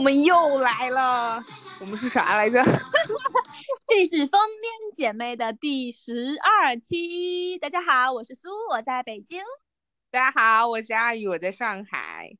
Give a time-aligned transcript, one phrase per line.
[0.00, 1.44] 我们又来了，
[1.78, 2.64] 我们是啥来着？
[3.86, 7.58] 这是疯癫姐妹的第十二期。
[7.58, 9.42] 大家好，我是苏，我在北京。
[10.10, 12.34] 大家好，我是阿宇，我在上海。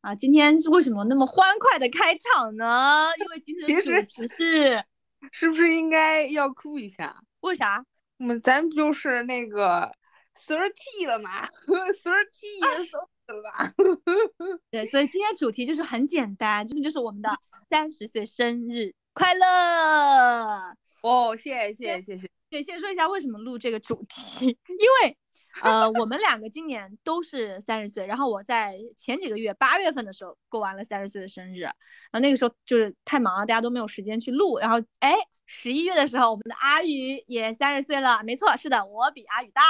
[0.00, 3.10] 啊，今天是为什么那么欢快的开场呢？
[3.18, 4.84] 因为今天的主题是，
[5.30, 7.22] 是不是应该要哭一下？
[7.40, 7.84] 为啥？
[8.16, 9.94] 我们咱不就是那个
[10.38, 11.50] thirty 了吗？
[11.68, 13.72] thirty years old 了吧？
[14.70, 17.30] 对，所以今天主题就是很简单，这个就是我们的
[17.70, 20.76] 三十岁生日快乐。
[21.02, 22.30] 哦，谢谢谢谢谢谢。
[22.50, 25.16] 对，先说一下为什么录这个主题， 因为
[25.62, 31.72] 呃，我们两个今年都是三十岁，然后我在前几个月八月份的时候过完了三十岁的生日，然
[32.12, 35.14] 后那个时候就是太忙了，大家都没有时间去录，然后哎，
[35.46, 39.62] 十一月的时候，我们的阿宇也三十岁了，没错，是的，我比阿宇大。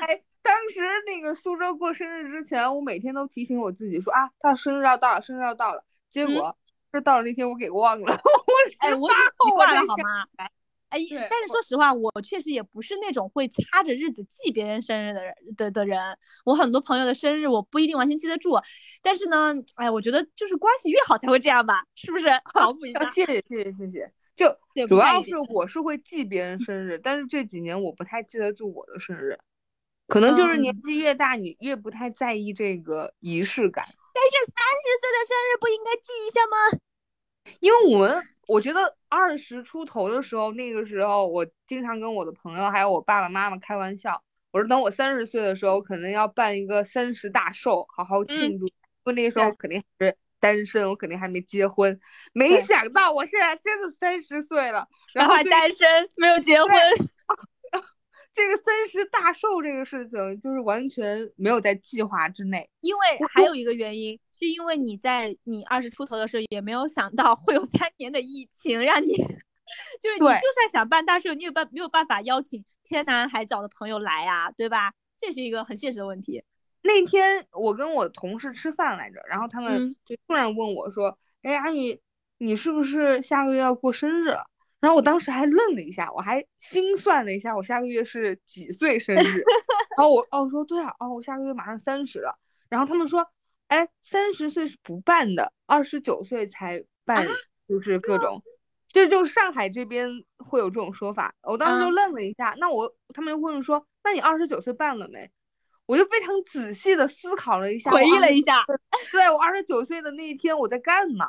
[0.00, 6.56] 哎，当时那个苏州过生日之前，我每天都提醒我自己说啊，他生日要到了，生日要到了，结果
[6.92, 8.06] 这到了那天我给忘了，
[8.78, 10.26] 哎，我已经习惯了好吗？
[10.88, 15.98] 哎，但是说实话，我确实也不是那种会掐着日子记别人生日的人的的人。
[16.44, 18.52] 我很多朋友的生日，我不一定完全记得住。
[19.02, 22.28] 但是呢，哎，我觉得就是关系越好才会这样吧，是不是？
[22.54, 22.72] 好，
[23.12, 24.12] 谢谢谢谢谢谢。
[24.36, 29.36] 就主要是我是会记别人生日，但是这几年我不太记得住我的生日，
[30.08, 33.84] 可能就是年纪越大，你越不太在意这个仪式感。
[33.86, 36.56] 但是三十岁的生日不应该记一下吗？
[37.60, 38.22] 因为我们。
[38.48, 48.66] 我觉得二十出头的时候，那个时候我经常跟我的朋友还有我爸爸妈妈开玩笑，我说等我三十岁的时候，可能要办一个三十大寿，好好庆祝。
[48.66, 48.72] 因
[49.06, 51.98] 为那个时候肯定还是单身，我肯定还没结婚。
[52.32, 56.70] 没想到我现在真的三十岁了，然后还单身，没有结婚。
[58.36, 62.70] 这个三十大寿这个事情，就是完全没有在计划之内。
[62.82, 64.20] 因为还有一个原因。
[64.38, 74.92] 是因为你在你二十出头的时候也没有想到会有三年的疫情，让你就是你就算想办大事，你有办没有办法邀请天南海角的朋友来啊，对吧？
[75.18, 76.44] 这是一个很现实的问题。
[76.82, 81.98] 那天我跟我同事吃饭来着，然后他们就突然问我说：“哎，阿宇，
[82.36, 84.34] 你是不是下个月要过生日？”
[84.86, 89.42] 然后我当时还愣了一下，我还心算了一下，我下个月是几岁生日？
[89.98, 92.38] 然后我哦我说对啊，哦我下个月马上三十了。
[92.68, 93.26] 然后他们说。
[93.68, 97.26] 哎，三十岁是不办的，二十九岁才办，
[97.68, 98.40] 就是各种，
[98.86, 101.34] 这就上海这边会有这种说法。
[101.42, 105.32] 我当时就愣了一下，那我他们就问说，那你二十九岁办了没？
[105.84, 108.64] 我就非常仔细的思考了一下，回忆了一下，
[109.10, 111.28] 对我二十九岁的那一天我在干嘛？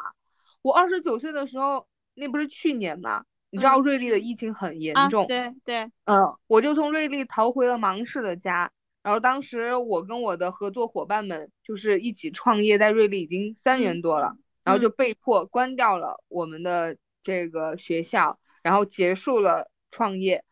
[0.61, 3.25] 我二十九岁的时候，那不是去年吗？
[3.49, 8.71] 你知道瑞丽的疫情很严重，对对，嗯，我就从瑞丽逃回了芒市的家。
[9.03, 14.35] 然后当时我跟我的合作伙伴们就是一起创业，在瑞丽已经三年多了，
[14.65, 20.43] 然后就被迫关掉了我们的这个学校，然后结束了创业。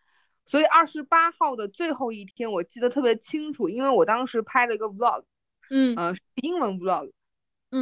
[0.45, 5.23] 所以二十八号的最后一天，我记得特别清楚，因为我当时拍了一个 vlog，
[5.69, 7.11] 嗯，呃，英文 vlog，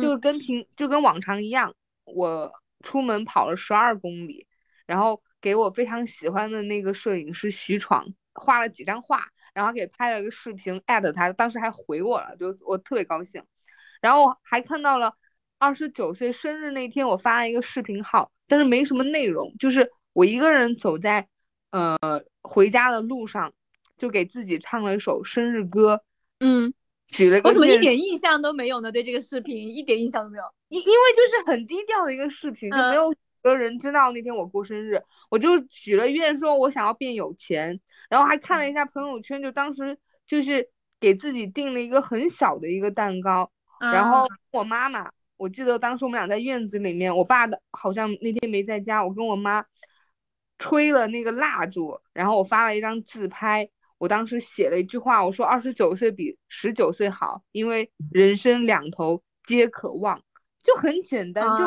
[0.02, 1.76] 就跟平就跟往常一样，
[2.06, 2.52] 我
[2.82, 4.48] 出门跑了十二公里，
[4.86, 9.28] 然后给我非常喜欢的那个摄影师徐闯画了几张画。
[9.54, 13.44] 然后给拍了个视频，艾特他，当时还回我了，就我特别高兴。
[14.02, 15.14] 然后还看到了
[15.60, 21.28] 二十九岁生日那天，我发了一个视频号，但是没什么内容，就是我一个人走在
[21.70, 21.96] 呃
[22.42, 23.54] 回家的路上，
[23.96, 26.02] 就给自己唱了一首生日歌，
[26.40, 26.74] 嗯，
[27.08, 27.50] 举了个。
[27.50, 28.92] 我怎么一点印象都没有呢？
[28.92, 33.14] 对这个视频一点印象都没有，因因为就是很低调的一个视频，就没有。
[33.44, 49.66] 个人知道那天我过生日，我就许了愿，说我想要变有钱，然后还看了一下朋友圈，就当时就是给自己订了一个很小的一个蛋糕，然后我妈妈，我记得当时我们俩在院子里面，我爸的好像那天没在家，我跟我妈
[50.58, 60.24] 吹了那个蜡烛，然后我发了一张自拍，我当时写了一句话，我说二十九岁比十九岁好，因为人生两头皆可望，
[60.64, 61.66] 就很简单，就。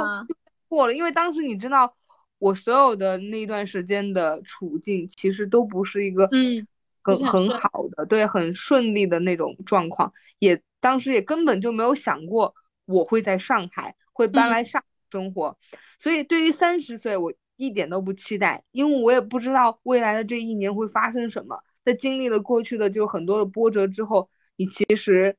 [0.68, 1.96] 过了，因为当时你知道，
[2.38, 6.66] 我所有的那段时间的处境其实都不是一个嗯
[7.02, 12.54] 很很好的，对，很顺利的那种状况，也当时也根本就没有想过
[12.84, 14.64] 我会在上海会搬来。
[14.64, 15.56] 上生活，
[16.00, 25.36] 所以对于三十岁我一点都不期待，因为我也不知道未来的这一年会发生什么，在经历了过去的就很多的波折之后，你其实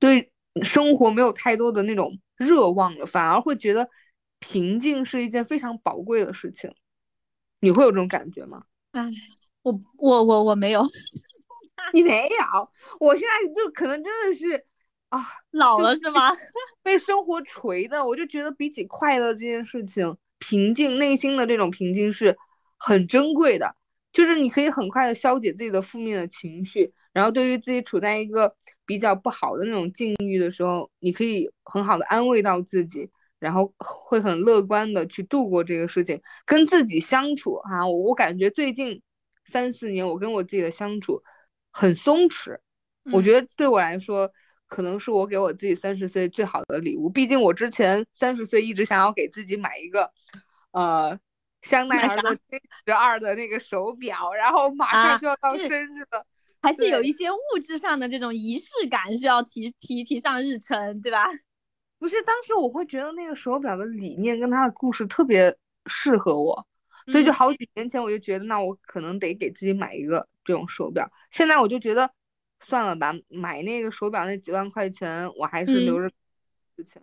[0.00, 0.32] 对
[0.62, 3.88] 生活没有太多的那种热望了，反而会觉得。
[4.42, 6.74] 平静是一件非常宝贵的事情，
[7.60, 8.64] 你会有这种感觉吗？
[8.90, 9.08] 哎，
[9.62, 10.82] 我我我我没有，
[11.94, 14.66] 你没有，我现在就可能真的是，
[15.10, 16.32] 啊，老了是吗？
[16.82, 22.36] 被生活锤的，我就觉得比起快乐这件事情，平静内心的这种平静是
[22.76, 23.76] 很珍贵的。
[24.12, 28.54] 就是你可以很快的消解自己的负面的情绪，然后对于自己处在一个
[28.84, 33.10] 比较不好的那种境遇的时候，你可以很好的安慰到自己，
[33.42, 39.02] 然后 会很乐观的去度过这个事情，跟自己相处啊，我我感觉最近
[39.46, 41.22] 三四年我跟我自己的相处
[41.70, 42.58] 很松弛，
[43.12, 44.30] 我觉得对我来说
[44.68, 50.12] 可能是我给我自己三十岁最好的礼物，毕竟我之前三十岁一直想要给自己买一个，
[50.70, 51.18] 呃。
[51.62, 56.26] 香奈儿的 C 十二的那个手表，然后马上就要到生日了，
[56.60, 61.24] 还是有一些物质上的这种仪式感需要提提提上日程，对吧？
[62.02, 65.56] 不是，当时我会觉得那个手表的理念跟它的故事特别
[65.86, 66.66] 适合我，
[67.06, 71.08] 所以就好几年前我就觉得，那我可能得给自己买一个这种手表。
[71.30, 72.10] 现在我就觉得
[72.58, 76.10] 算了吧，买那个手表那几万块钱，我还是留着
[76.76, 77.00] 事情。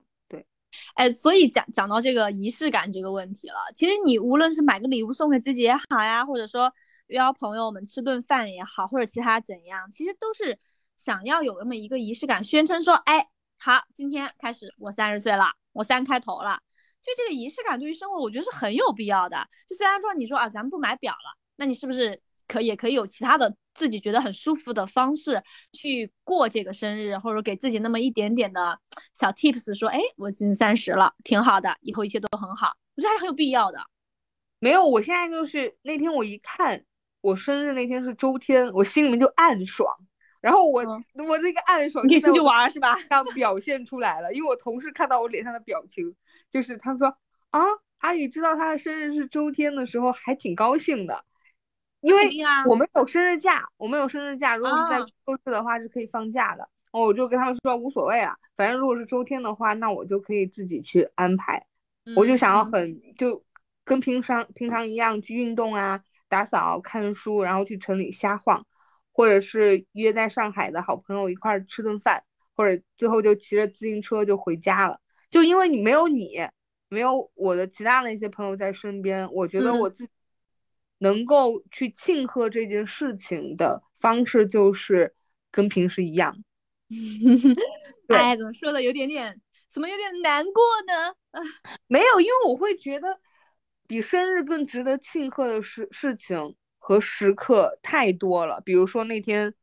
[0.95, 6.71] 哎，所以讲讲到这个仪式感这个问题了，其实你无论是买个礼物送给自己也好呀，或者说
[7.07, 10.59] 邀朋友们吃顿饭也好，或者其他怎样，其实都是
[10.97, 16.59] 想要有那么一个仪式感，宣称说，哎，好，今天开始我三十岁了，我三开头了，
[17.03, 19.47] 就这个仪式感对于生活，我觉得是很有必要的。
[19.69, 22.21] 就虽然说你说啊，咱们不买表了，那你是不是？
[22.47, 25.39] 可也可以有其他的自己觉得很舒服的方式
[25.71, 28.79] 去过这个生日，或者给自己那么一点点的
[29.13, 33.77] 小 tips，说，哎，我今年三十了，挺好的，以后一切都很好，我觉得还是很有必要的。
[34.57, 36.83] 没有，我现在就是那天我一看
[37.21, 39.95] 我生日那天是周天，我心里面就暗爽，
[40.41, 40.83] 然后我
[41.27, 42.97] 我那个暗爽，你出去玩是吧？
[43.09, 46.15] 要表现出来了，因为我同事看到我脸上的表情，
[46.49, 47.17] 就是他说
[47.49, 47.61] 啊，
[47.99, 51.25] 阿宇知道他的生日是周天的时候还挺高兴的。
[52.01, 52.29] 因为
[52.65, 56.69] 我们有生日假，我们有生日假，如果是在周日的话是可以放假的。
[56.91, 61.65] 我就跟他们说无所谓啊，反正如果是周天的话，那我就可以自己去安排。
[62.15, 63.43] 我就想要很就
[63.83, 68.65] 跟平常平常一样去运动啊，打扫、看书，然后去城里瞎晃，
[69.19, 72.23] 或者是约在上海的好朋友一块儿吃顿饭，
[72.55, 75.01] 或者最后就骑着自行车就回家了。
[75.29, 76.37] 就因为你没有你，
[76.87, 80.11] 没有我的其他的一些朋友在身边，我觉得我自己。
[80.99, 85.13] 能够去庆贺这件事情的方式就是
[85.51, 86.37] 跟平时一样。
[88.07, 91.13] 哎，怎么说的有点点，怎么有点难过呢？
[91.87, 93.19] 没有，因为我会觉得
[93.85, 98.59] 比生日更值得庆贺的事事情和时刻太多了。
[98.65, 99.53] 比如说那天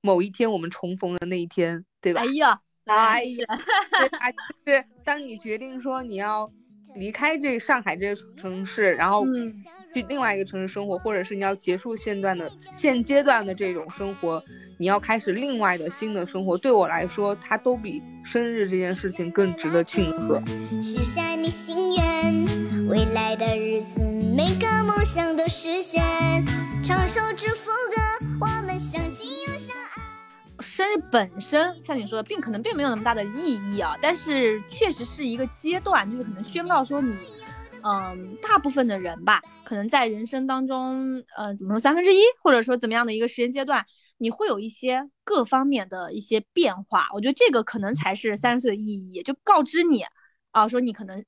[0.00, 2.20] 某一天我们重逢的那一天，对吧？
[2.20, 3.46] 哎呀，哎呀，
[4.66, 6.52] 就是当你决定说你要
[6.96, 9.24] 离开这上海这城市，然后。
[9.94, 14.44] 去另外一个城市生活，或者是你要结束现段的现阶段的这种生活，
[14.76, 16.58] 你要开始另外的新的生活。
[16.58, 20.42] 对我来说，它都比生日这件事情更值得庆贺。
[20.82, 23.98] 许下你心愿，未来的日子
[24.36, 26.02] 每个梦想都实现。
[26.84, 28.05] 唱首祝福歌。
[30.76, 37.16] 生日本身，像你说的，并可能并没有那么大的意义啊，但是确实是一个阶段，就是可能宣告说你。
[37.82, 43.82] 嗯，大部分的人吧，可能在人生当中，呃，怎么说三分之一，或者说怎么样的一个时间阶段，
[44.18, 47.08] 你会有一些各方面的一些变化。
[47.14, 50.04] 我觉得这个可能才是三十岁的意义，就告知你
[50.50, 51.24] 啊，说你可能，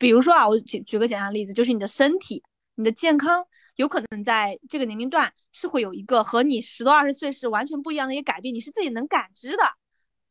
[0.00, 2.42] 比如说啊，我举举个简单的例子，就是你的身体、
[2.74, 3.44] 你的健康，
[3.76, 9.62] 有可能在这个年龄段是会有一个和你十多二十岁是完全不一样的一个改变，你是自己能感知的。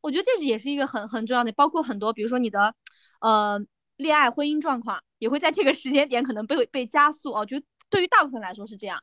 [0.02, 2.74] 我觉得这是也是一个很很重要的，包括很多，比如说你的，
[3.22, 3.60] 呃。
[4.00, 8.98] 恋爱婚姻状况也会在这个时间点可能被被加速哦，就对于大部分来说是这样。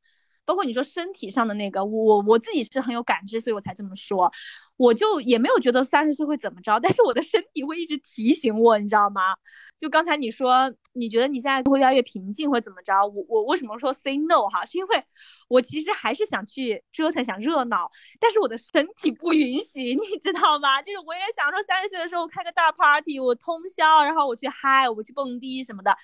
[0.46, 4.32] 包括你说身体上的那个，我我自己是很有感知，所以我才这么说。
[4.76, 9.34] 我就也没有觉得三十岁会怎么着，但是我的身体会一直提醒我，你知道吗？
[9.78, 12.92] 就刚才你说，你觉得你现在会越来越平静，或怎么着？
[13.06, 14.64] 我我为什么说 say no 哈？
[14.66, 15.04] 是因为
[15.48, 20.80] 我其实还是想去折腾，想热闹，但是我的身体不允许， 你知道吗？
[20.82, 25.96] 就是我也想说三十岁的时候开个大 party，我通宵，然后我去嗨，我去蹦迪什么的。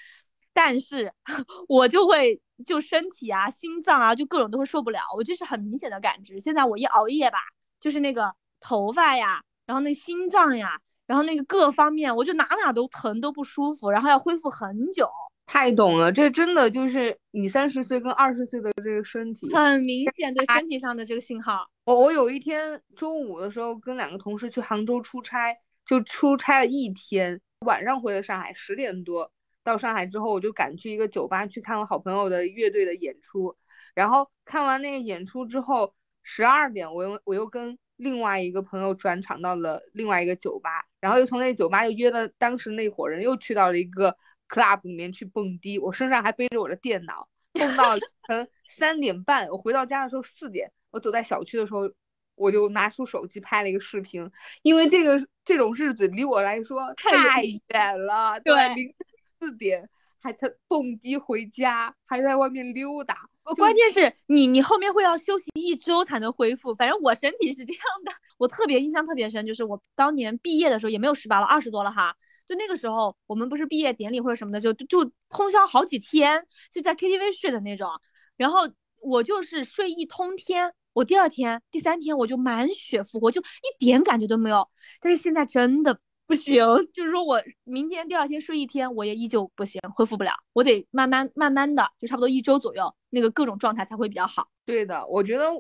[0.52, 1.12] 但是
[1.68, 5.00] 我就会就身体啊、心脏啊，就各种都会受不了。
[5.16, 6.38] 我这是很明显的感知。
[6.38, 7.38] 现在我一熬夜吧，
[7.80, 15.08] 就是那个头发呀，然后那心脏呀，然后那个各方面，我就哪哪都疼，都不舒服，然后要恢复很久。
[15.44, 21.66] 太懂了，这真的就是你三十岁跟二十岁的这个身体，很明显对身体上的这个信号。
[21.84, 25.54] 我我有一天周五的时候跟两个同事去杭州出差，
[25.84, 29.30] 就出差了一天，晚上回的上海，十点多。
[29.64, 33.56] 到上海之后，我就赶去一个酒吧去看我好朋友的乐队的演出。
[33.94, 44.16] 然后看完那个演出之后，十二点我又我又跟另外一个朋友转场到了另外一个酒吧，然后又从那酒吧又约了当时那伙人又去到了一个
[44.48, 51.90] club 里面去蹦迪，我身上还背着我的电脑，蹦到凌晨三点半，我回到家的时候四点，我走在小区的时候，
[52.34, 54.30] 我就拿出手机拍了一个视频，
[54.62, 59.11] 因为这个这种日子离我来说太远了，对，凌晨四
[59.50, 59.88] 点
[60.20, 63.28] 还在蹦迪回家，还在外面溜达。
[63.56, 66.72] 关键是你，你后面会要休息一周才能恢复。
[66.76, 72.14] 反正我身体是这样的，我特别印象特别深，就是我当年毕业的时候也没有十八了，二十多了哈。
[72.46, 77.90] 就那个时候，我们不是毕业典礼或者什么的，就就通宵好几天，就在 KTV 睡的那种。
[78.36, 78.60] 然后
[79.00, 84.68] 我就是睡一通天，我第二天、第三天我就满血复活，就一点感觉都没有。
[85.00, 85.98] 但是现在真的。
[86.32, 94.48] 不行， 就是说我明天第二天睡一天，我也依旧不行，恢复不了，我得慢慢慢慢的，就差不多一周左右，那个各种状态才会比较好。
[94.64, 95.50] 对的，我觉得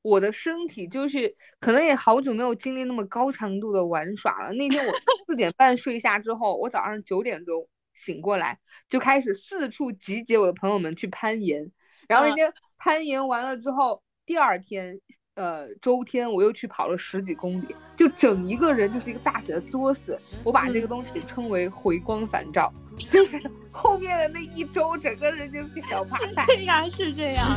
[0.00, 4.54] 我的身体就是可能也好久没有经历那么高强度的玩耍了。
[4.54, 4.92] 那天我
[5.26, 11.70] 四点半睡下之后，我早上九点钟醒过来，就开始四处集结我的朋友们去攀岩，
[12.08, 14.98] 然后人家攀岩完了之后，第二天。
[15.34, 20.16] 呃，周天我又去跑了十几公里，就整一个人就是一个大写的作死。
[20.44, 26.46] 我把这个东西称为回光返照， 就是后面的那一周，整个人就是小趴菜。
[26.46, 27.48] 对呀，是这样。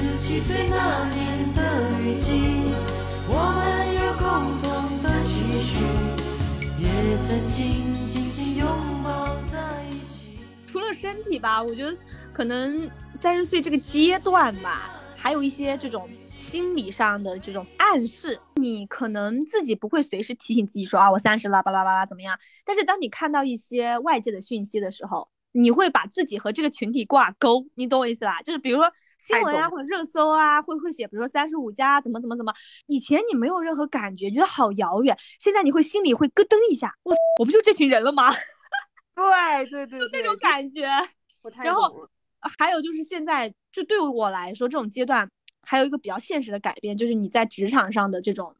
[10.65, 11.96] 除了身体吧，我觉得
[12.34, 16.10] 可能三十岁这个阶段吧，还有一些这种。
[16.48, 22.39] 心理上的这种暗示，你可能自己不会随时提醒自己说啊，我三十了，巴拉巴拉怎么样？
[22.63, 28.42] 但是当你看到一些外界的讯息的时候，你会把自己和这个群体挂钩，你懂我意思吧？
[28.44, 28.89] 就是比如说
[29.20, 32.54] 新闻啊，或者热搜啊，会会写，比如说三十五加怎么怎么怎么，
[32.86, 38.32] 以前你没有任何感觉，觉得好遥远，现在你会心里会咯噔一下，我我不就这群人了吗？
[39.13, 40.88] 对对对，就那种感觉。
[41.62, 42.08] 然后
[42.58, 45.30] 还有就是现在，就对我来说，这种阶段。
[45.68, 48.56] 还有一个比较现实的改变，就是你在职场上的这种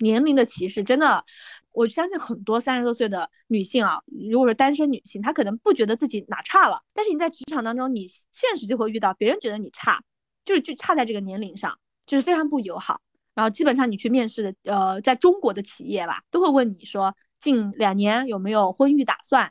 [0.00, 1.24] 年龄的歧视，真的，
[1.72, 10.02] 我相信很多三十多岁的女性啊，如果是单身女性，她可能不觉得自己哪差了，但是你在职场当中，你现实就会遇到别人觉得你差，
[10.44, 13.00] 就是就差在这个年龄上，就是非常不友好。
[13.34, 19.50] 然后基本上你去面试的，呃，在中国的企业吧，都会问你说近两年有没有婚育打算。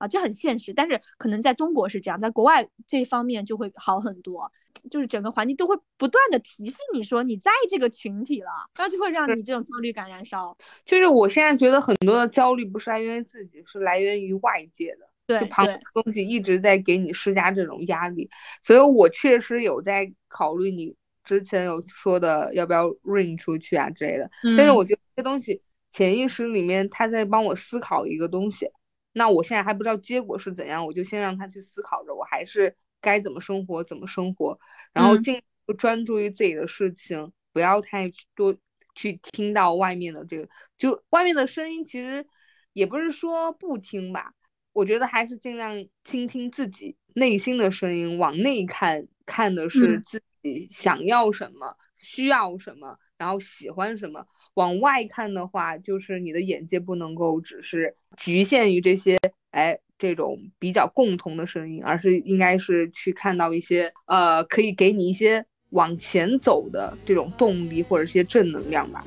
[0.00, 4.50] 啊，就很现实，但是可能在中国是这样，在国外这方面就会好很多，
[4.90, 10.56] 就是整个环境都会不断的提示你说你在这个群体了，然后就会让你这种焦虑感燃烧。
[10.86, 18.30] 就是我现在觉得很多的焦虑不是来源于自己，是来源于外界的，对，就旁边东西一直在给你施加这种压力，
[18.62, 25.60] 所以我确实有在考虑你之前有说的要不要 ring 出去啊之类的，但是我觉得这东西
[25.92, 28.70] 潜意识里面他在帮我思考一个东西。
[29.12, 34.58] 那我现在还不知道结果是怎样，我就先让他去思考着，我还是该怎么生活怎么生活，
[34.92, 35.42] 然后尽
[35.78, 38.56] 专注于自己的事情，不要太多
[38.94, 40.48] 去听到外面的这个，
[40.78, 42.26] 就外面的声音其实
[42.72, 44.34] 也不是说不听吧，
[44.72, 54.26] 我觉得还是尽量倾听自己内心的声音，往内看，看的是自己想要什么，需要什么，然后喜欢什么。
[54.54, 59.18] 往外看的话，就是你的眼界不能够只是局限于这些，
[59.50, 69.04] 哎，这种比较共同的声音，而是应该是去看到一些，呃，可以给你一些往前走的这种动力或者一些正能量吧。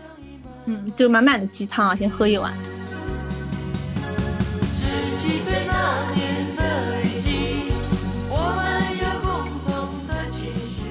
[0.65, 2.53] 嗯，就满满的鸡汤啊，先喝一碗。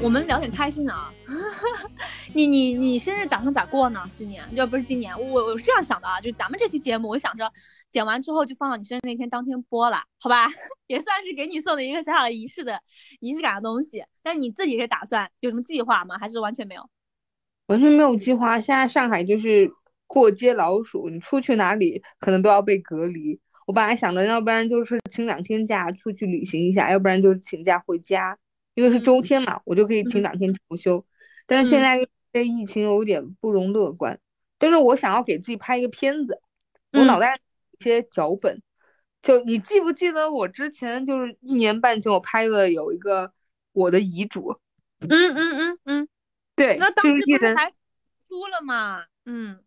[0.04, 1.12] 我们聊点开心的啊。
[2.34, 4.02] 你你你生日打算咋过呢？
[4.16, 7.50] 今年就不是今年，我我是这样想的啊，就是咱们这期节目，我想着
[7.90, 10.48] 剪完之后就放到你生日那天当天播了，好吧？
[10.86, 12.80] 也算是给你送的一个小小的仪式的
[13.20, 14.04] 仪式感的东西。
[14.22, 16.18] 但是你自己是打算有什么计划吗？
[16.18, 16.88] 还是完全没有？
[17.66, 18.60] 完全没有计划。
[18.60, 19.72] 现在上海就是
[20.06, 23.40] 过街老鼠，你出去哪里可能都要被隔离。
[23.66, 28.36] 我本来想着，要不然就是请两天假出去旅行一下，要不然就请假回家，
[28.74, 31.06] 因为是周天嘛，我就可以请两天调休。
[31.46, 34.20] 但是现在这疫情有点不容乐观，
[34.58, 36.40] 但是我想要给自己拍一个片子，
[36.92, 37.40] 我脑袋
[37.78, 38.62] 一些脚本，
[39.22, 43.32] 就你记不记得我之前就是一年半前我拍的有一个
[43.72, 44.58] 我的遗嘱，
[45.00, 46.08] 嗯嗯嗯嗯，
[46.56, 47.70] 对，那当时不是还
[48.28, 49.62] 哭了嘛，嗯，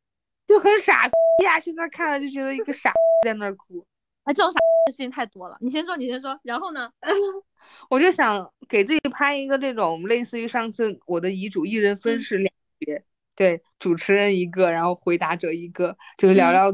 [0.48, 1.06] 就很傻
[1.44, 3.86] 呀，现在看了就觉得一个傻在那儿哭，
[4.24, 6.92] 哎，这种傻的事情太多了，你先说，你先说，然后呢？
[7.90, 13.04] 我就想给自己拍一个这种类似于上次我的遗嘱一人分饰两角，
[13.36, 16.74] 对，主持人一个，然后回答者一个，就是聊聊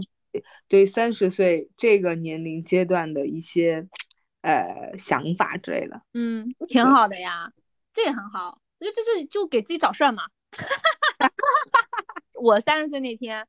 [0.67, 3.87] 对三十岁这个年龄阶段的一些
[4.41, 6.01] 呃想法之类的。
[6.13, 7.51] 嗯，挺好的呀，
[7.93, 8.59] 这也很好。
[8.79, 10.23] 我觉得这是就给自己找事儿嘛。
[12.41, 13.47] 我三十岁那天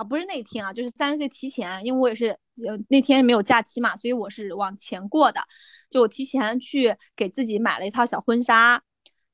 [0.00, 5.38] 啊，不是那天啊，就是三十岁提前，因为我也是呃那天没有假期嘛，所以我是往前过的。
[5.90, 8.82] 就我提前去给自己买了一套小婚纱，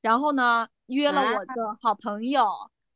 [0.01, 2.45] 然后呢约了我的好朋友。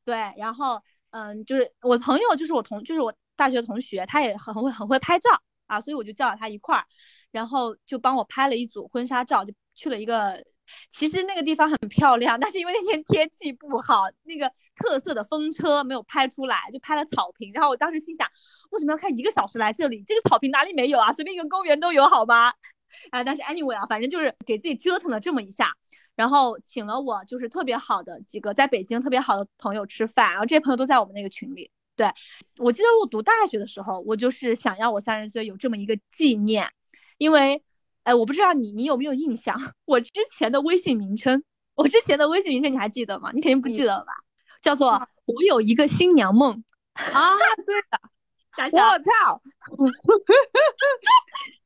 [0.04, 5.30] 对，然后嗯，就是我朋友，就是我同，就是我大学同学，他也很会很会拍照
[5.68, 6.84] 啊，所以我就叫了他一块儿，
[7.32, 10.42] 然后就帮我拍了一组婚纱照，就去了一个，
[10.90, 17.51] 其实那个地方很漂亮，但是因为那天天气不好，那个特色的风车没有拍出来，就拍了草坪。
[17.54, 18.28] 然后我当时心想，
[18.72, 20.04] 为什么要开一个小时来这里？
[20.04, 21.12] 这个草坪哪里没有啊？
[21.13, 22.50] 随便一个公园都有好吗？
[23.10, 25.74] 啊，但是 anyway 啊，反正就是给自己折腾了这么一下。
[26.13, 31.72] 然后请了我就是特别好的几个在北京特别好的朋友吃饭，然后这些朋友都在我们那个群里。
[31.96, 32.12] 对
[32.58, 36.68] 我记得我读大学的时候，我就是想要我三十岁有这么一个纪念，
[37.18, 37.63] 因为，
[38.03, 39.55] 哎，我不知道你你有没有印象，
[39.86, 41.43] 我之前的微信名称，
[41.75, 43.31] 我之前的微信名称你还记得吗？
[43.34, 44.13] 你肯定不记得了吧？
[44.62, 44.91] 叫做
[45.25, 48.00] 我有一个新娘梦啊，对的，
[48.77, 49.41] 我操，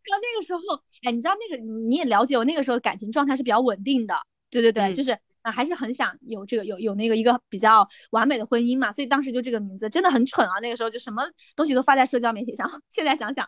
[0.06, 0.62] 到那个时候，
[1.04, 4.15] 哎，你知道那个你也了解我那个时候感情状态是比较稳定的。
[4.51, 5.12] 对对对，就是
[5.42, 11.24] 啊，还是很想有这个有有那个一个比较完美的婚姻嘛，所以当时就这个名字真的很蠢啊，那个时候就什么
[11.56, 12.70] 东西都发在社交媒体上。
[12.89, 13.46] 现在想想，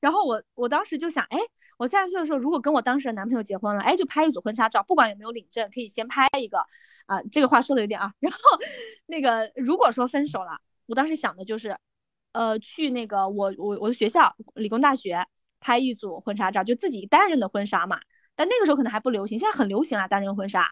[0.00, 1.38] 然后我我当时就想，哎，
[1.76, 6.58] 我三十岁的时候如果跟我当时的男朋友结婚了，哎，就拍一组婚纱照，不管有没有领证，可以先拍一个
[7.06, 7.20] 啊。
[7.30, 8.12] 这个话说的有点啊。
[8.20, 8.38] 然后
[9.06, 11.76] 那个如果说分手了，我当时想的就是，
[12.32, 15.26] 呃，去那个我我我的学校理工大学
[15.60, 17.98] 拍一组婚纱照，就自己单人的婚纱嘛。
[18.36, 20.70] 但那个时候可能还不流行，现在很流行啊，单人婚纱。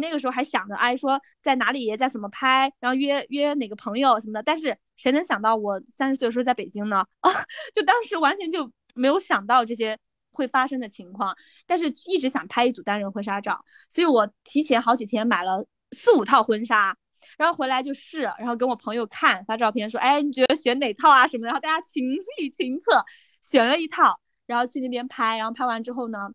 [0.00, 4.42] 那个时候还想着，哎，说在哪里，在怎么拍，然后约约哪个朋友什么的。
[4.42, 6.98] 但是谁能想到我三十岁的时候在北京呢？
[7.20, 7.30] 啊，
[7.74, 9.98] 就当时完全就没有想到这些
[10.32, 11.34] 会发生的情况。
[11.66, 16.96] 但是一直想拍一组单人婚纱照，所以我提前好几天买了四五套婚纱，
[17.38, 21.46] 然后回来就试，然后跟我朋友看发照片，说，哎，你觉得选哪套啊什么？
[21.46, 22.04] 然后大家群
[22.38, 23.04] 力群策，
[23.40, 26.30] 选了一套，然后去那边拍，然后拍完之后呢？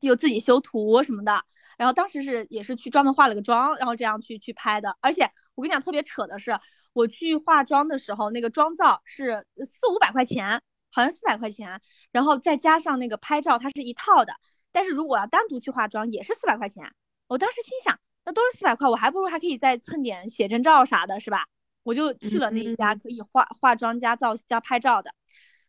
[0.00, 1.42] 又自己修图什么的，
[1.78, 4.94] 然后当时是也是去专门化了个妆，然后这样去去拍的。
[5.00, 6.56] 而且我跟你讲特别扯的是，
[6.92, 11.80] 我去化妆的时候，那个妆造是四五百块钱，好像四百块钱，
[12.12, 14.32] 然后再加上那个拍照，它是一套的。
[14.70, 16.88] 但是如果要单独去化妆，也是四百块钱。
[17.26, 21.46] 我当时心想，那都是四百块，我还不如还可以再蹭点写真照啥的，是吧？
[21.82, 25.10] 我就去了那一家可以化化妆加造加拍照的。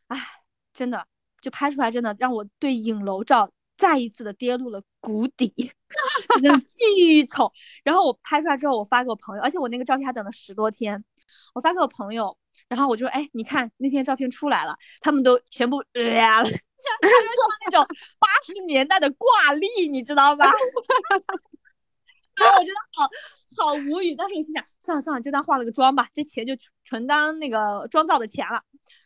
[0.08, 0.19] 唉，
[0.73, 1.08] 真的
[1.39, 3.50] 就拍出来，真的让我对影楼照。
[3.77, 5.53] 再一次的跌入了谷底，
[6.67, 7.51] 巨丑。
[7.83, 11.03] 然后我拍出来之后，我发给我朋友，而且我那个照片还等了十多天。
[11.53, 12.35] 我发给我朋友，
[12.67, 16.57] 然后我就说：“哎，你看那天照片出来了，他们都全部呃了， 像
[17.65, 17.85] 那种
[18.17, 20.51] 八十年代的挂历，你知道吧？”
[22.37, 23.09] 然后我觉得好
[23.57, 28.61] 好无语，但是我心想，算了算了，就当化了个妆吧，这钱就纯当那个妆造的钱了。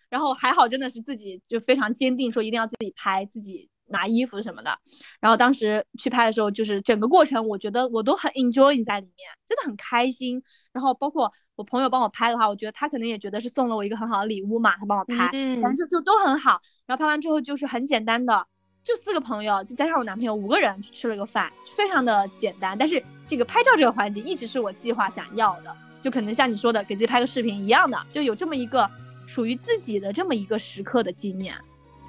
[0.10, 3.70] 然后还好，真的是自己就非常坚定，说一定要自己拍自己。
[3.92, 4.76] 拿衣服什么的，
[5.20, 10.42] 然后当时去拍的时候，就是整个过程，我觉得我都很 enjoy 在里面，真的很开心。
[10.74, 15.30] 然后包括我朋友帮我拍的话，我觉得他可能也觉得是送了我一个很好的礼物嘛，他帮我拍，
[15.62, 16.60] 反正就就都很好。
[16.86, 18.46] 然后拍完之后就是很简单的，
[18.84, 22.78] 就四个朋友，就加上我男朋友五个人去吃了个饭，非常的简单。
[22.78, 28.90] 但是这个拍照这个环节一直是我计划想要的，就可能像你说的给自己拍个视频一样的，就有这么一个
[29.28, 31.56] 属于自己的这么一个时刻的纪念，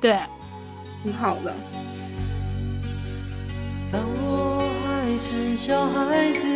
[0.01, 0.18] 对。
[1.03, 1.53] 挺好的。
[3.91, 6.47] 当我还是小孩子，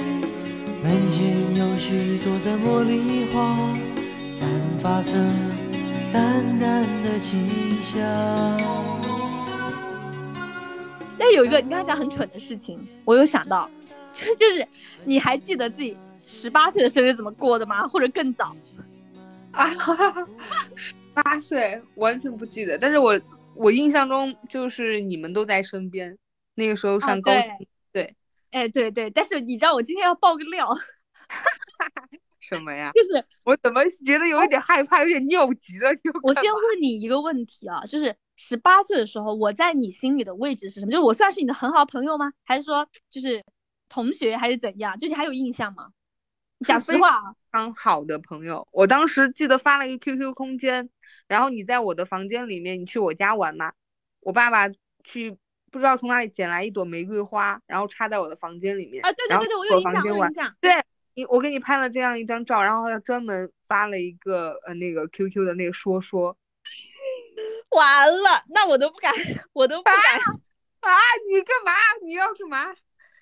[0.83, 3.53] 门前有许多的茉莉花，
[4.39, 5.13] 散发着
[6.13, 7.49] 淡淡的清
[7.83, 8.01] 香。
[11.19, 13.69] 那有一个你刚才讲很蠢的事情，我有想到，
[14.15, 14.67] 就就是
[15.05, 17.87] 你还记得自己十八岁的生日怎么过的吗？
[17.89, 18.57] 或者更早？
[19.51, 19.71] 啊，
[20.77, 23.21] 十八岁完全不记得，但是我。
[23.57, 26.17] 我印象中就是你们都在身边，
[26.55, 28.15] 那个时候上高中，对，
[28.51, 30.75] 哎对对，但是你知道我今天要爆个料，
[32.41, 32.93] 什么呀？
[32.95, 35.91] 就是我怎么觉得有一点害怕，有点尿急了？
[36.23, 40.93] 我先问你一个问题啊，就是十八岁的时候，我在你心里的位置是什么？
[40.93, 42.33] 就是我算是你的很好朋友吗？
[42.45, 43.45] 还是说就是
[43.89, 44.97] 同学，还是怎样？
[44.99, 45.89] 就你还有印象吗？
[46.65, 50.89] 讲实话，刚好的朋友，我当时记得发了一个 QQ 空间，
[51.29, 53.73] 然后你在我的房间里面，你去我家玩嘛。
[54.21, 54.69] 我爸爸
[55.05, 55.37] 去
[55.71, 59.05] 不知道从哪里捡来一朵玫瑰花，然后插在我的房间里面。
[59.05, 60.57] 啊，对对对对，我有印象，我有印象。
[60.61, 66.37] 对，你我给你拍了这样一张照，然后要专门发了一个呃那个 QQ 的那个说说。
[67.77, 69.13] 完了，那我都不敢，
[69.53, 69.95] 我都不敢
[70.81, 70.97] 啊！
[71.29, 71.73] 你干嘛？
[72.03, 72.75] 你要干嘛？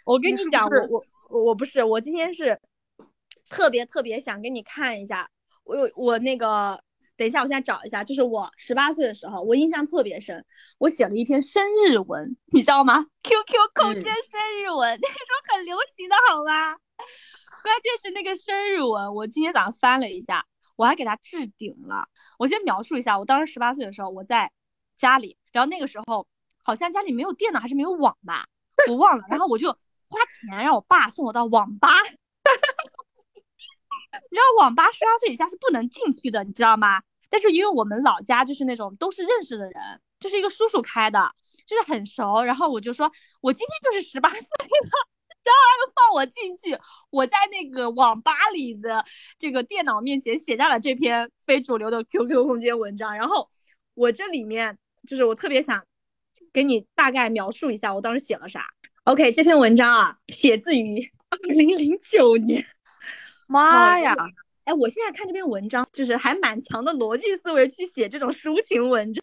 [0.04, 2.58] 我跟你讲，我我我不是，我今天是
[3.48, 5.28] 特别特别想给你看一下，
[5.64, 6.78] 我有我那个，
[7.16, 10.44] 等一下，我现在找一下，就是我十八岁的时候，我印象特别深，
[10.78, 16.76] 我写了一篇生日文，你知道吗？QQ 空间生日文， 那时候很流行的好吗？
[17.62, 20.44] 关键是那个生日文，我今天早上翻了一下，
[20.76, 22.06] 我还给它置顶了。
[22.38, 24.50] 我先描述一下，我当时十八岁的时候，我在
[24.96, 26.26] 家里，然后那个时候
[26.62, 28.46] 好像家里没有电脑，还是没有网吧，
[28.90, 29.24] 我忘了。
[29.28, 29.70] 然后我就
[30.08, 31.88] 花钱让我爸送我到网吧，
[34.30, 37.02] 然后网吧十八岁以下是不能进去的，你知道吗？
[37.30, 39.74] 但是因为我们老家就是那种都是认识的人，
[40.20, 41.34] 就是一个叔叔开的，
[41.66, 42.42] 就是很熟。
[42.44, 45.08] 然后我就说，我今天就是十八岁了。
[45.44, 46.78] 然后他就放我进去，
[47.10, 49.04] 我在那个网吧里的
[49.38, 53.14] 这个电脑面前写下了这篇非主流的 QQ 空间文章。
[53.14, 53.46] 然后
[53.92, 55.84] 我这里面就是我特别想
[56.50, 58.64] 给你大概描述一下我当时写了啥。
[59.04, 62.64] OK，这篇文章啊，写自于二零零九年。
[63.48, 64.14] 妈呀！
[64.64, 69.22] 哎，我现在看这篇文章，就是还蛮强的逻辑思维去写这种抒情文章。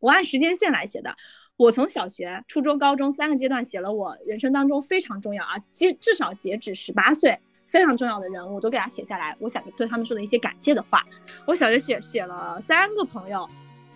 [0.00, 1.14] 我按时间线来写的。
[1.56, 9.34] 我从小学、初中、高中三个阶段写了我人生当中非常重要啊，其实至少截止十八岁非常重要的人物，都给他写下来。
[9.38, 11.06] 我想对他们说的一些感谢的话。
[11.46, 13.48] 我小学写写了三个朋友，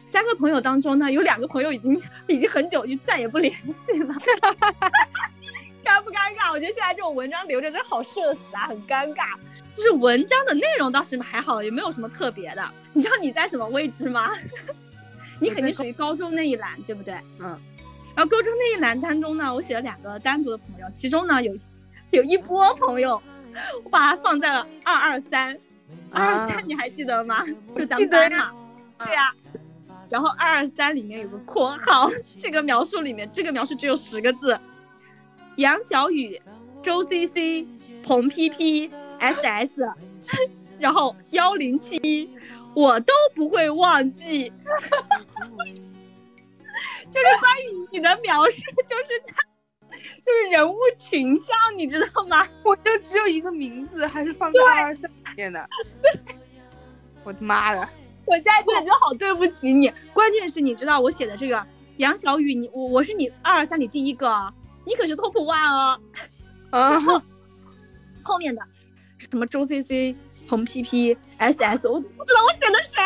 [0.06, 3.52] 三个朋友当中呢，有两个朋友已经已经很久就再也不联
[3.84, 4.14] 系了，
[5.86, 6.50] 尴不尴尬？
[6.50, 9.36] 我觉得现在这种文章留着真好社死啊，很尴尬。
[9.76, 12.64] 就是文章的内容倒是还好，也没有什么特别的。
[12.92, 14.30] 你知道你在什么位置吗？
[15.40, 17.14] 你肯定属于高中那一栏，对不对？
[17.38, 17.56] 嗯。
[18.16, 21.54] 然后高中那一栏当中呢，我写了两个单独的朋友，其中呢有
[22.10, 23.22] 有一波朋友，
[23.84, 25.56] 我把它放在了二二三。
[26.10, 27.44] 二二三你还记得吗？
[27.76, 28.52] 就咱们班嘛。
[28.98, 29.32] 对呀。
[30.08, 32.08] 然后二二三里面有个括号，
[32.40, 34.58] 这个描述里面，这个描述只有十个字：
[35.56, 36.40] 杨小雨、
[36.82, 37.66] 周 CC、
[38.02, 38.90] 彭 PP、
[39.20, 39.88] SS，
[40.78, 42.30] 然后幺零七。
[42.74, 44.52] 我都不会忘记，
[47.10, 49.32] 就是关于你的描述，就是在，
[50.22, 52.46] 就是人物群像，你知道吗？
[52.62, 55.66] 我就只有一个名字，还是放在二二三里面的。
[57.24, 57.88] 我的妈的！
[58.26, 59.90] 我现在感觉好对不起你。
[60.12, 61.66] 关键是你知道我写的这个
[61.96, 64.52] 杨小雨，你我我是你二二三里第一个，
[64.86, 66.00] 你可是 top one 哦。
[66.70, 66.98] 啊。
[68.22, 68.62] 后面的
[69.18, 70.16] 什么周 CC。
[70.48, 73.02] 红 PP SS，我不知道我写的谁，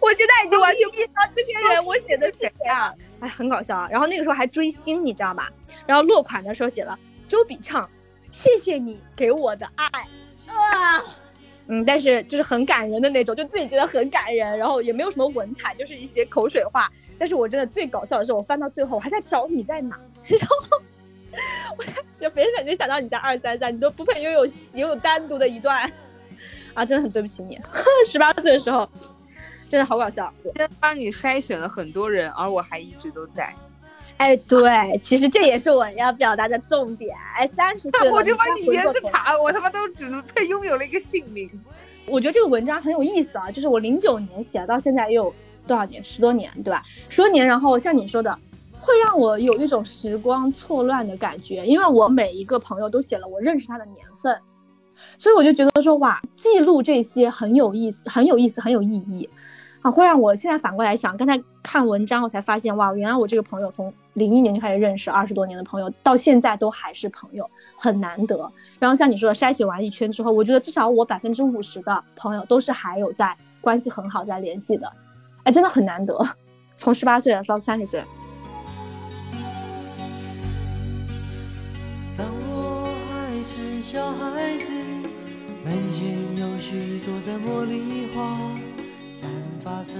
[0.00, 2.92] 我现在已经完全不知道这些人我写的是谁啊！
[3.20, 3.88] 哎，很搞笑啊。
[3.88, 5.48] 然后那个时候还追星，你知道吧？
[5.86, 6.98] 然后落款的时候写了
[7.28, 7.88] 周笔畅，
[8.32, 11.00] 谢谢你给我的爱啊。
[11.68, 16.90] 嗯，但是就是很感人的那种，就自己觉得很感人，然后也没有什么文采，就是一些口水话。
[17.16, 19.96] 但是我真的最搞笑的是，我翻到最后，我还在找你在哪，
[20.38, 20.56] 然后
[21.76, 21.84] 我
[22.20, 25.90] 就别人就想到你在二三三，你都不配拥有 拥有单独的一段。
[26.74, 27.58] 啊，真的很对不起你。
[28.06, 28.88] 十八岁的时候，
[29.68, 30.32] 真的好搞笑。
[30.56, 33.52] 先帮你筛选了很多人，而我还一直都在。
[34.18, 37.16] 哎，对，其实这也是我要表达的重点。
[37.34, 41.50] 哎，三十岁我就把你圆个场，我他妈都只能配拥有了一个姓名。
[42.06, 45.34] 我觉得这个文章很有意思啊，就是我零九年写到现在也有
[45.66, 46.04] 多少年？
[46.04, 46.82] 十多年，对吧？
[47.08, 48.38] 十多年，然后像你说的，
[48.90, 54.36] 会让我有一种时光错乱的感觉，因为我每一个朋友都写了我认识他的年份。
[55.16, 59.30] 所以我就觉得说哇，记录这些很有意思，很有意思，很有意义，
[59.80, 68.50] 啊，会让我现在反过来想，刚才看文章我才发现哇，原来我这个朋友从零一年就开始认识，二十多年的朋友到现在都还是朋友，很难得。
[68.78, 74.92] 然后像你说的，筛选完一圈之后，我觉得至少我百分之五十的朋友都是还有在关系很好在联系的，
[75.44, 76.18] 哎，真的很难得，
[76.76, 78.02] 从十八岁到三十岁。
[83.90, 84.72] 小孩子。
[85.64, 88.32] 门前有许多的茉莉花，
[89.20, 89.28] 散
[89.60, 89.98] 发着。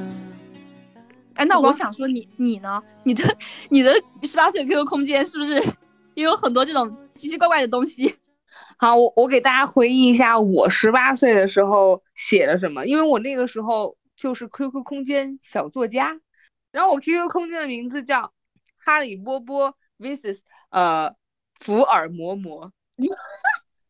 [1.35, 2.81] 哎，那我想说，你你呢？
[3.03, 3.37] 你的
[3.69, 5.61] 你的十八岁 QQ 空间是不是
[6.15, 8.15] 也有很多这种奇奇怪怪的东西？
[8.79, 16.17] 好，我我给大家回忆一下我十八岁的时候写了什么，因为我那个时候就是 QQ 空间小作家，
[16.71, 18.33] 然后我 QQ 空间的名字叫
[18.79, 21.13] 哈利波波 vs 呃
[21.59, 22.71] 福尔摩摩。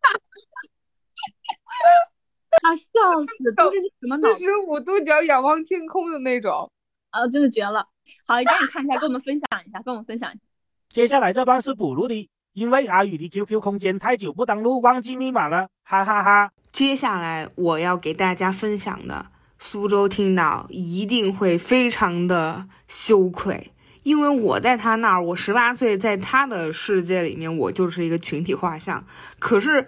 [2.63, 2.77] 啊！
[2.77, 4.33] 笑死，都是什么脑？
[4.33, 6.71] 四十五度角仰望天空的那种，
[7.11, 7.87] 啊， 真的绝了！
[8.27, 10.41] 好，赶紧看一下，跟我们分享一下，跟我们分享一下。
[10.89, 16.53] 接下来这段是补录的，因为阿宇的 QQ 空间太久不登录，忘记密码了，哈哈哈。
[16.73, 19.27] 接下来我要给大家分享的，
[19.59, 29.05] 苏州听到一定会非常的羞愧，因为我在他那儿，我十八岁，在他的世界里面，我就是一个群体画像。
[29.39, 29.87] 可是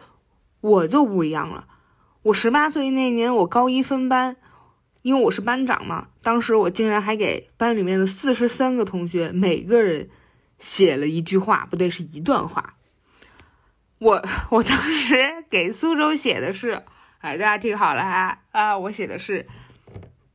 [0.60, 1.66] 我就不一样了，
[2.22, 4.36] 我十八岁那年，我高一分班，
[5.02, 10.08] 因为我是班长嘛，当时我竟然还给班里面的四十三个同学每个人
[10.58, 12.74] 写了一句话，不对，是一段话。
[13.98, 15.16] 我我当时
[15.48, 16.82] 给苏州写的是，
[17.18, 19.46] 哎，大家听好了哈啊，我写的是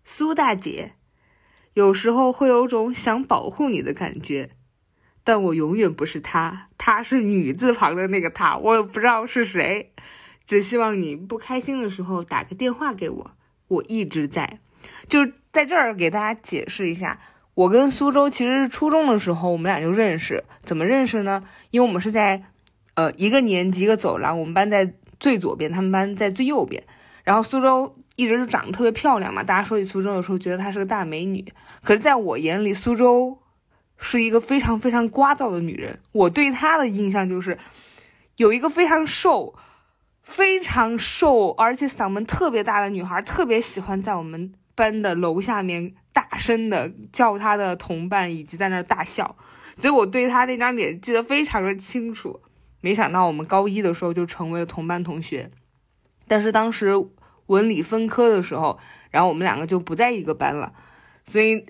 [0.04, 0.94] 苏大姐，
[1.78, 4.50] 有时候会有种想保护你的感觉，
[5.24, 9.92] 但我永远不是她，她是女字旁的那个她，我也不知道是谁，
[10.48, 13.32] 只希望你不开心的时候打个电话给我，
[13.68, 14.58] 我一直在。
[15.08, 17.20] 就是在这儿给大家解释一下，
[17.54, 21.44] 我跟苏州其实是初中的时候我们俩就认识，怎么认识呢？
[21.70, 22.46] 因为我们是在。
[22.96, 26.84] 呃，一个年级一个走廊，我们班在最左边，他们班在最右边。
[27.24, 31.46] 然后苏州一直是长得特别漂亮嘛，大家说起苏州的时候，觉得她是个大美女。
[31.84, 33.38] 可是在我眼里，苏州
[33.98, 36.00] 是一个非常非常聒噪的女人。
[36.12, 37.58] 我对她的印象就是
[38.38, 39.54] 有一个非常瘦、
[40.24, 49.36] 非常瘦，而且嗓门特别大的女孩，特别喜欢在我们班的楼下面大声的叫她的同伴，以及在那儿大笑。
[49.78, 52.42] 所以我对她那张脸记得非常的清楚。
[52.82, 55.52] 没想到我们高一的时候就成为了同班同学，
[56.28, 56.94] 但是当时
[57.48, 58.80] 文理分科的时候，
[59.12, 60.72] 然后我们两个就不在一个班了，
[61.26, 61.66] 所以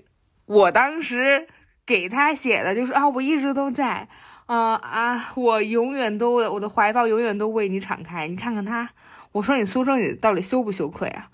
[0.46, 1.48] 我当时
[1.84, 4.08] 给他写的就是啊，我一直都在，
[4.46, 8.28] 啊啊，我永远都我的怀抱永远都为你敞开。
[8.28, 8.88] 你看看他，
[9.32, 11.30] 我说你苏州你到底羞不羞愧啊？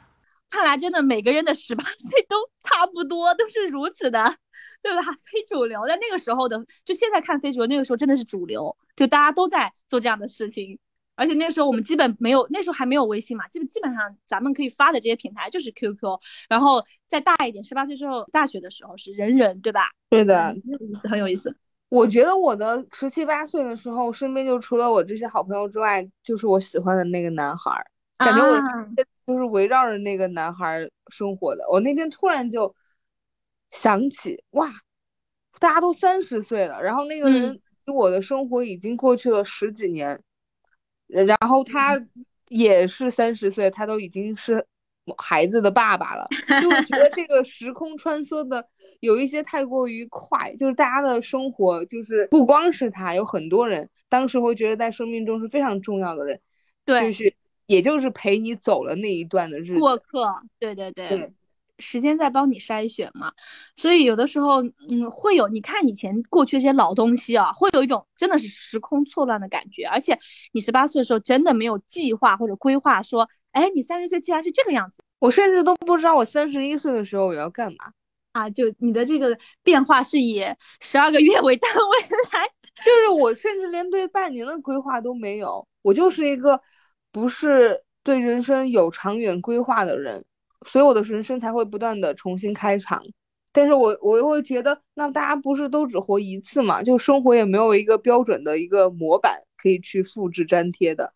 [0.50, 4.37] 看来真的每个人的十八岁都差不多，都是如此的，
[4.80, 5.02] 对吧？
[5.24, 10.78] 非主流，在那个时候的，就现在看非主流，那个时候真的是主流，就大家都在做这样的事情。
[11.14, 16.18] 而且那时候我们基本没有，那时候还没有微信嘛，基本基本上咱们可以发的这些平台就是 QQ。
[16.48, 19.90] 然后再大一点，十八岁之后，大学的时候是人人，对吧？
[20.11, 20.55] 对的，
[21.09, 21.57] 很有意思。
[21.88, 27.70] 我觉得我的十七八岁的时候，身边就除了我这些好朋友之外，就是我喜欢的那个男孩。
[28.16, 28.57] 感觉我
[29.27, 31.68] 就是围绕着那个男孩生活的。
[31.68, 32.74] 我那天突然就
[33.70, 34.70] 想起，哇，
[35.59, 40.22] 大家都三十岁了，然后那个人离我的生活已经过去了十几年，
[41.22, 42.03] 然后他
[42.48, 44.66] 也是三十岁，他都已经是
[45.16, 46.27] 孩子的爸爸了，
[46.61, 48.68] 就是觉得这个时空穿梭的
[49.00, 56.40] 有一些太过于快，就是大家的生活就是不光是他，有很多人当时会觉得在生命中是非常重要的人，
[56.85, 57.35] 对，就是。
[57.66, 60.92] 也就是陪你走了那一段的日子，过客，对对。
[60.92, 61.33] 对，
[61.78, 63.32] 时间在帮你筛选嘛，
[63.76, 70.18] 所以有的时候，嗯，会有你看以前过去这些老东西啊，会有一种真的是时空错乱的感觉，而且
[70.52, 77.92] 你十八岁的时候真的没有计划或者规划说，哎，你三十岁竟然是这个样子，我甚至都不知道我三十一岁的时候我要干嘛。
[78.32, 80.44] 啊，就你的这个变化是以
[80.80, 82.46] 十二个月为单位来，
[82.84, 86.60] 就是我甚至连对半年的规划都没有，我就是一个。
[87.12, 90.24] 不是对人生有长远规划的人，
[90.66, 93.03] 所以我的人生才会不断的重新开场。
[93.53, 96.83] 但是我我又会觉得，那大家不是都只活一次嘛？
[96.83, 101.12] 就生活也没有一个标准的一个模板可以去复制粘贴的。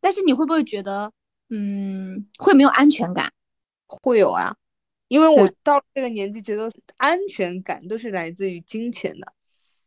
[0.00, 1.12] 但是你会不会觉得，
[1.50, 3.32] 嗯，会没有安全感？
[3.86, 4.56] 会有啊，
[5.08, 9.32] 因为我到这个年纪，觉得安全感都是来自于金钱的。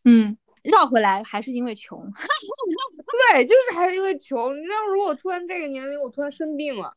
[0.05, 0.37] 嗯。
[0.63, 1.97] 绕回来还是因为穷，
[3.31, 4.53] 对，就是还是因为穷。
[4.57, 6.93] 你知道，如果突然这个年龄我突然生病了，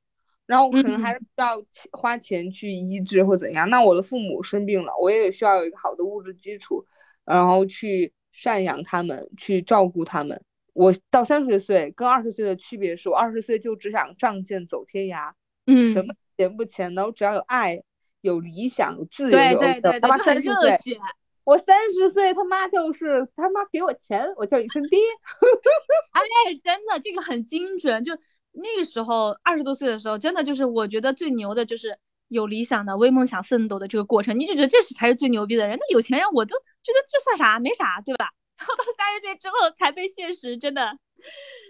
[0.51, 3.71] 然后我可能还是需要花钱去医治或怎样。
[3.71, 6.85] 那我的父母生病了，我也需要有一个好的物质基础，
[7.25, 10.43] 然后去赡养他们，去照顾他们。
[10.73, 15.35] 我到三十岁跟二十岁的区别是我二十岁就只想仗剑走天涯，
[15.69, 17.85] 嗯，什么钱不钱的，我只要有爱、
[18.21, 20.99] 有理想、有自由，对对对，他三十岁。
[21.43, 24.99] 我三十岁，他妈就是他妈给我钱，我叫一声爹。
[26.13, 26.21] 哎，
[26.63, 28.05] 真的，这个很精准。
[28.05, 28.13] 就
[28.53, 31.97] 那个时候，二十多岁的时候，真的就是我觉得最牛的，就是
[32.29, 34.39] 有理想的、为梦想奋斗的这个过程。
[34.39, 35.77] 你就觉得这是才是最牛逼的人。
[35.79, 37.59] 那有钱人，我都觉得这算啥？
[37.59, 38.31] 没啥，对吧？
[38.59, 40.99] 然后到三十岁之后，才被现实真的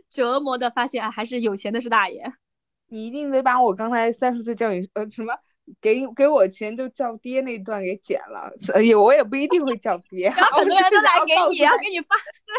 [0.09, 2.33] 折磨的，发现还是有钱的是大爷。
[2.89, 5.35] 你一定得把我刚才三十岁叫你呃什么？
[5.81, 10.29] 给给我钱就叫爹那段给剪了，所以我也不一定会叫爹。
[10.35, 12.53] 很多人都来给你，要给你发，对，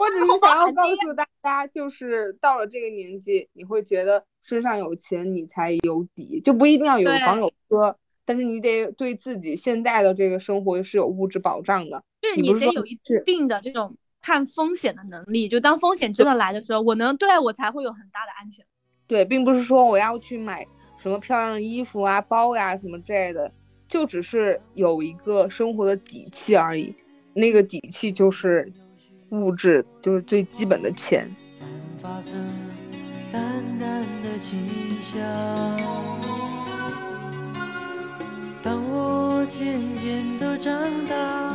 [0.00, 12.02] 我只是想要告诉大家，就是到了这个年纪，你会觉得身上有钱你才有底，就不一定要有房有车，但是你得对自己现在的这个生活是有物质保障的。
[12.20, 15.48] 就是你得有一定的这种看风险的能力。
[15.48, 18.64] 就当风险真的来的时候，我能对我才会有很大的安全。
[19.06, 20.66] 对，并不是说我要去买
[20.98, 23.52] 什么漂亮的衣服啊、包呀什么之类的，
[23.88, 26.94] 就只是有一个生活的底气而已。
[27.34, 28.72] 那个底气就是
[29.30, 31.28] 物质，就是最基本的钱。
[38.62, 40.74] 当我渐渐的长
[41.06, 41.54] 大，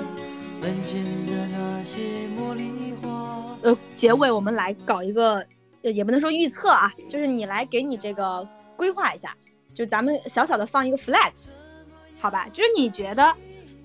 [0.62, 3.58] 门前的那些茉莉花。
[3.62, 5.46] 呃，结尾我们来搞一个，
[5.82, 9.36] 也不能说预测啊，就是你来给你这个规划一下，
[9.74, 11.32] 就咱们小小的放一个 flag，
[12.20, 12.48] 好吧？
[12.52, 13.34] 就是你觉得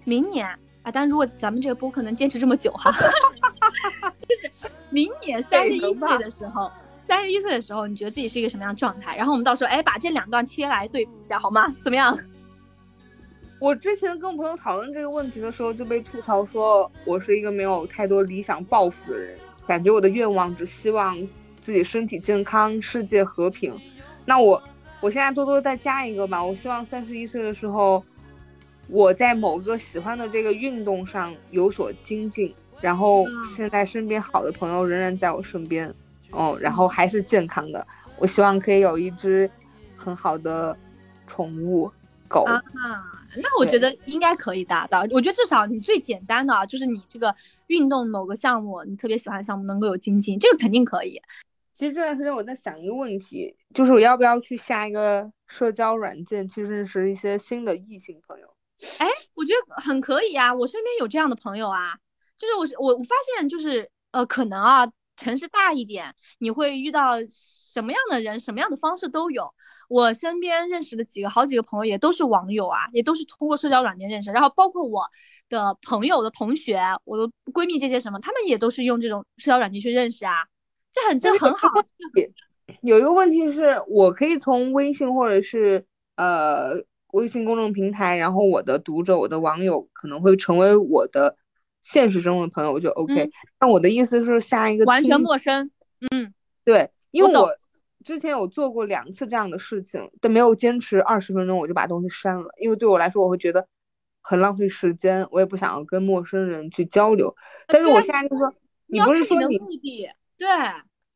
[0.05, 0.47] 明年
[0.83, 2.99] 啊，但如果咱们这个播客能坚持这么久哈，就
[3.67, 3.68] 是
[4.91, 6.71] 明年三十一岁的时候，
[7.07, 9.17] 三十一岁的时候，你觉得自己是一个什么样状态？
[9.17, 11.75] 然后我们到时候哎，把这两段切来对比一下，好吗？
[11.83, 12.17] 怎么样？
[13.61, 19.37] 我之前跟朋友讨论这个问题的时候，就被吐槽说我是一个没有太多理想抱负的人，
[19.67, 21.17] 感觉我的愿望只希望
[21.61, 23.75] 自己身体健康、世界和平。
[24.25, 24.63] 那我
[25.01, 28.05] 我现在多多再加一个吧，我希望三十一岁的时候，
[28.89, 33.25] 我在某个喜欢的这个运动上有所精进，然后
[33.57, 35.93] 现在身边好的朋友仍然在我身边，
[36.31, 37.87] 哦，然后还是健康的。
[38.19, 39.51] 我希望可以有一只
[39.97, 40.77] 很好的
[41.27, 41.91] 宠物
[42.29, 42.61] 狗啊。
[43.37, 45.01] 那我觉得应该可以达到。
[45.11, 47.35] 我觉得至少你最简单的啊，就是你这个
[47.67, 51.21] 运动某个项目，你特别喜欢的项目能够有精进，这个肯定可以。
[51.75, 58.49] 其实这段时间我在想一个问题，就是我要不要去下一个社交软件去认识一些新的异性朋友？
[58.99, 61.99] 哎，我觉得很可以啊，我身边有这样的朋友啊。
[62.39, 69.53] 就是我我我发现就是呃，可能啊，城市大一点，你会遇到什么样的人，什么样的方式都有。
[69.89, 74.31] 我身边认识的几个好几个朋友也都是网友啊，也都是通过社交软件认识。
[74.31, 75.03] 然后包括我
[75.49, 80.45] 的朋友的同学，我的闺蜜这些什么，他们也都是用这种社交软件去认识啊。
[80.93, 81.69] 这很这很好。
[82.83, 86.75] 有一个问题是我可以从微信或者是呃
[87.13, 91.37] 微信公众平台，然后我的读者、我的网友可能会成为我的
[91.89, 93.31] 现实中的朋友就 OK。
[93.59, 95.71] 但我的意思是下一个完全陌生。
[96.11, 97.57] 嗯，对，因为我。
[98.05, 102.47] 之前有做过两次这样的事情，但没有坚持二十分钟，我就把东西删了。
[102.57, 103.67] 因为对我来说，我会觉得
[104.23, 107.35] 很浪费时间，我也不想要跟陌生人去交流。
[107.67, 108.55] 但是我现在就说，
[108.87, 110.47] 你不是说你目的对，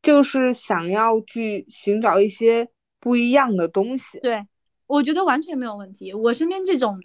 [0.02, 2.68] 就是想要去寻找一些
[3.00, 4.18] 不一样的东西。
[4.20, 4.44] 对，
[4.86, 6.12] 我觉得完全没有问题。
[6.12, 6.98] 我身边这种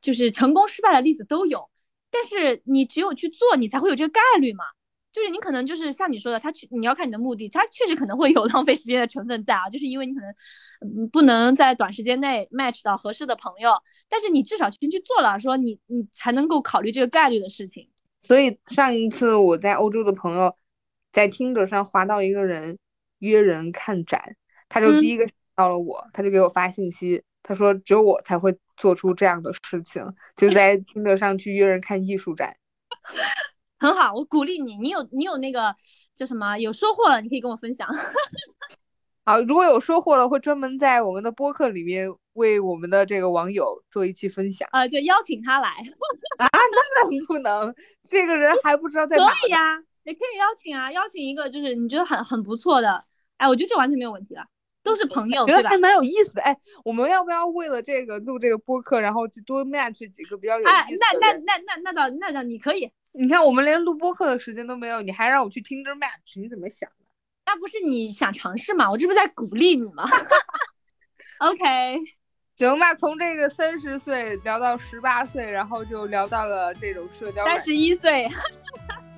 [0.00, 1.68] 就是成功失败的例子都有，
[2.14, 4.62] 但是你只有去做，你才会有这个概率嘛。
[5.12, 13.72] 就是你可能就是像你说的，他去你要看你的目的，他确实可能会有 浪费时间的成分在啊，就是因为你可能不能在短时间内 match 到合适的朋友，
[14.08, 17.88] 但是你至少先去做了，说你你才能够考虑这个概率的事情。
[18.24, 20.56] 所以上一次我在欧洲的朋友
[21.12, 22.78] 在听者上划到一个人
[23.20, 24.34] 约人看展，
[24.68, 30.02] 他就第一个到了我，他就给我发信息，他说只有我才会做出这样的事情，
[30.34, 32.56] 就在听者上去约人看艺术展。
[33.78, 34.76] 很好，我鼓励你。
[34.78, 35.76] 你有你有那个
[36.16, 36.56] 叫什么？
[36.56, 37.86] 有收获了，你可以跟我分享。
[39.26, 44.66] 好，如果有收获了，会专门在我们的播客里面为我们的这个网友做一期分享。
[44.72, 45.68] 啊，对，邀请他来。
[46.40, 47.74] 啊，当然不能，
[48.08, 49.26] 这个人还不知道在哪。
[49.26, 49.58] 可以呀，
[50.04, 53.04] 也可以邀请啊，邀请一个就是你觉得很很不错的。
[53.36, 54.42] 哎，我觉得这完全没有问题了，
[54.84, 56.42] 都是朋友，觉得还蛮有意思的。
[56.42, 60.72] 哎，我们要不要为了这个录这个播客，然后去多 match 几个比较有意思的？
[60.72, 62.92] 哎，那那那那那倒那倒你可以。
[63.10, 67.06] 你看，我们连录播课的时间都没有，你还让我去听 r match，你怎么想的？
[67.46, 68.90] 那不是你想尝试吗？
[68.90, 70.04] 我这不是在鼓励你吗？
[71.38, 71.98] OK，
[72.58, 77.44] 行吧，从这个三十岁聊到十八岁，然后就聊到了这种社交。
[77.46, 78.28] 三十一岁，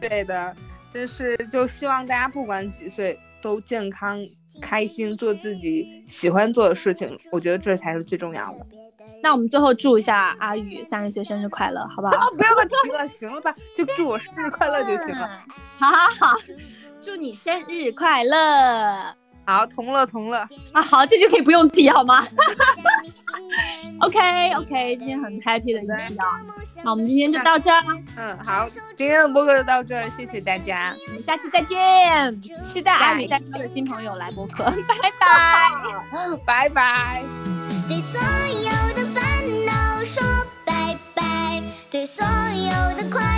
[0.01, 0.55] 对的，
[0.93, 4.19] 就是就希望大家不管几岁都健康
[4.61, 8.67] 开心，做自己喜欢做的事情，我觉得这才是最重要的。
[9.23, 12.31] 那我们最后祝一下阿宇三十岁生日快乐，好不好？
[12.37, 13.55] 不要再提了，行了吧？
[13.75, 15.29] 就祝我生日快乐就行了。
[15.79, 16.37] 好好好，
[17.05, 19.17] 祝你生日快乐。
[19.47, 20.39] 好，同乐同乐
[20.73, 20.83] 啊！
[20.83, 22.27] 好，这就可以不用提好吗？
[24.01, 26.27] OK OK， 今天很 happy 的一期啊！
[26.83, 27.81] 那我们今天就到这儿。
[28.17, 37.23] 嗯，好，今天的播客就到这儿，谢谢大家，我们下期再见，期待阿米带的新朋友来播客， 拜拜，拜拜。
[37.89, 39.23] 对所有的烦
[39.65, 40.23] 恼说
[40.65, 43.36] 拜拜，对所有的快。